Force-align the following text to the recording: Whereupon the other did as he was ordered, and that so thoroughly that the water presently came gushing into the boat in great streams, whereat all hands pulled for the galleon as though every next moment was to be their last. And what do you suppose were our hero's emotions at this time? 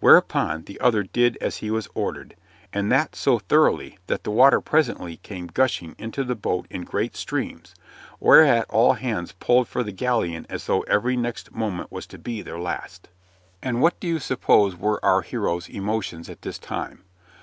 Whereupon 0.00 0.62
the 0.62 0.80
other 0.80 1.02
did 1.02 1.36
as 1.42 1.58
he 1.58 1.70
was 1.70 1.90
ordered, 1.92 2.36
and 2.72 2.90
that 2.90 3.14
so 3.14 3.38
thoroughly 3.38 3.98
that 4.06 4.24
the 4.24 4.30
water 4.30 4.62
presently 4.62 5.18
came 5.18 5.46
gushing 5.46 5.94
into 5.98 6.24
the 6.24 6.34
boat 6.34 6.64
in 6.70 6.84
great 6.84 7.14
streams, 7.16 7.74
whereat 8.18 8.64
all 8.70 8.94
hands 8.94 9.32
pulled 9.32 9.68
for 9.68 9.82
the 9.82 9.92
galleon 9.92 10.46
as 10.48 10.64
though 10.66 10.80
every 10.84 11.18
next 11.18 11.52
moment 11.54 11.92
was 11.92 12.06
to 12.06 12.18
be 12.18 12.40
their 12.40 12.58
last. 12.58 13.10
And 13.62 13.82
what 13.82 14.00
do 14.00 14.08
you 14.08 14.20
suppose 14.20 14.74
were 14.74 15.04
our 15.04 15.20
hero's 15.20 15.68
emotions 15.68 16.30
at 16.30 16.40
this 16.40 16.58
time? 16.58 17.04